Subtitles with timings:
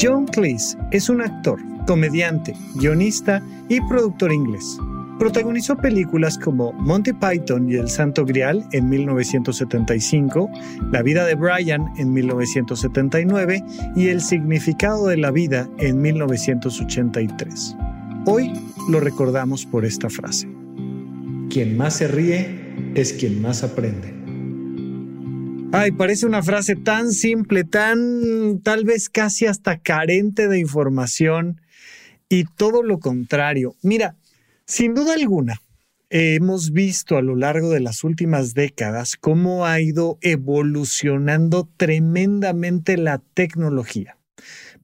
[0.00, 4.78] John Cleese es un actor, comediante, guionista y productor inglés.
[5.18, 10.48] Protagonizó películas como Monty Python y El Santo Grial en 1975,
[10.90, 13.62] La vida de Brian en 1979
[13.94, 17.76] y El significado de la vida en 1983.
[18.24, 18.52] Hoy
[18.88, 20.48] lo recordamos por esta frase.
[21.50, 24.19] Quien más se ríe es quien más aprende.
[25.72, 31.60] Ay, parece una frase tan simple, tan tal vez casi hasta carente de información
[32.28, 33.76] y todo lo contrario.
[33.80, 34.16] Mira,
[34.66, 35.62] sin duda alguna,
[36.08, 43.22] hemos visto a lo largo de las últimas décadas cómo ha ido evolucionando tremendamente la
[43.34, 44.16] tecnología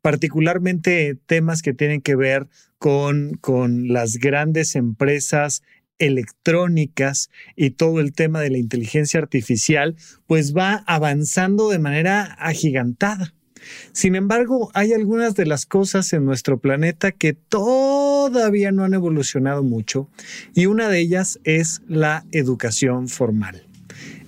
[0.07, 2.47] particularmente temas que tienen que ver
[2.79, 5.65] con, con las grandes empresas
[5.99, 9.97] electrónicas y todo el tema de la inteligencia artificial,
[10.27, 13.35] pues va avanzando de manera agigantada.
[13.93, 19.63] Sin embargo, hay algunas de las cosas en nuestro planeta que todavía no han evolucionado
[19.63, 20.09] mucho
[20.55, 23.67] y una de ellas es la educación formal.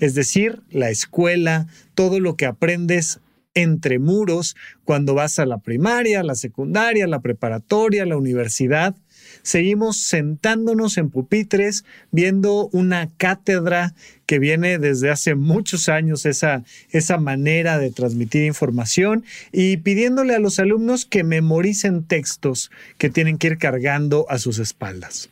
[0.00, 3.20] Es decir, la escuela, todo lo que aprendes
[3.54, 8.94] entre muros cuando vas a la primaria, la secundaria, la preparatoria, la universidad,
[9.42, 13.94] seguimos sentándonos en pupitres, viendo una cátedra
[14.26, 20.38] que viene desde hace muchos años, esa, esa manera de transmitir información y pidiéndole a
[20.38, 25.30] los alumnos que memoricen textos que tienen que ir cargando a sus espaldas.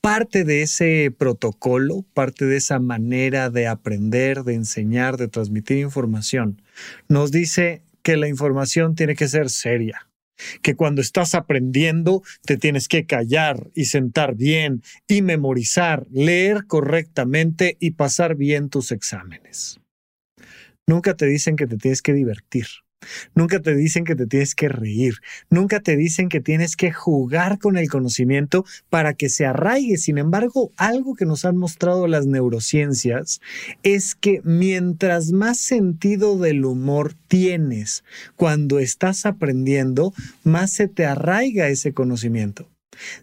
[0.00, 6.60] Parte de ese protocolo, parte de esa manera de aprender, de enseñar, de transmitir información,
[7.08, 10.08] nos dice que la información tiene que ser seria,
[10.62, 17.76] que cuando estás aprendiendo te tienes que callar y sentar bien y memorizar, leer correctamente
[17.80, 19.80] y pasar bien tus exámenes.
[20.86, 22.66] Nunca te dicen que te tienes que divertir.
[23.34, 25.14] Nunca te dicen que te tienes que reír,
[25.50, 29.96] nunca te dicen que tienes que jugar con el conocimiento para que se arraigue.
[29.96, 33.40] Sin embargo, algo que nos han mostrado las neurociencias
[33.82, 38.04] es que mientras más sentido del humor tienes
[38.36, 40.12] cuando estás aprendiendo,
[40.44, 42.68] más se te arraiga ese conocimiento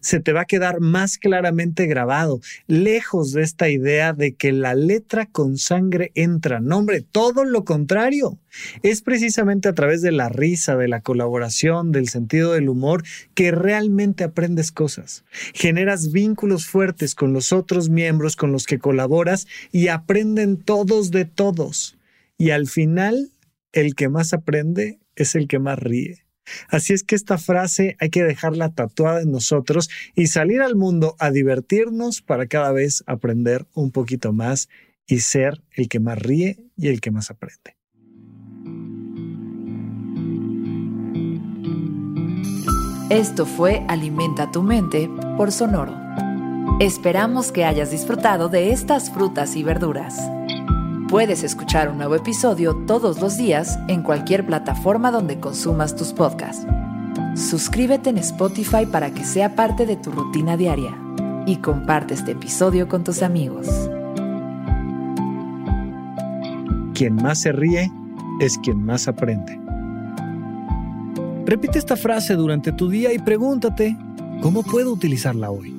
[0.01, 4.73] se te va a quedar más claramente grabado, lejos de esta idea de que la
[4.73, 6.59] letra con sangre entra.
[6.59, 8.37] No, hombre, todo lo contrario.
[8.83, 13.03] Es precisamente a través de la risa, de la colaboración, del sentido del humor,
[13.33, 15.23] que realmente aprendes cosas.
[15.53, 21.25] Generas vínculos fuertes con los otros miembros con los que colaboras y aprenden todos de
[21.25, 21.97] todos.
[22.37, 23.31] Y al final,
[23.71, 26.28] el que más aprende es el que más ríe.
[26.69, 31.15] Así es que esta frase hay que dejarla tatuada en nosotros y salir al mundo
[31.19, 34.69] a divertirnos para cada vez aprender un poquito más
[35.07, 37.75] y ser el que más ríe y el que más aprende.
[43.09, 45.97] Esto fue Alimenta tu mente por Sonoro.
[46.79, 50.29] Esperamos que hayas disfrutado de estas frutas y verduras.
[51.09, 56.67] Puedes escuchar un nuevo episodio todos los días en cualquier plataforma donde consumas tus podcasts.
[57.33, 60.95] Suscríbete en Spotify para que sea parte de tu rutina diaria
[61.47, 63.67] y comparte este episodio con tus amigos.
[66.93, 67.91] Quien más se ríe
[68.39, 69.59] es quien más aprende.
[71.47, 73.97] Repite esta frase durante tu día y pregúntate,
[74.43, 75.78] ¿cómo puedo utilizarla hoy?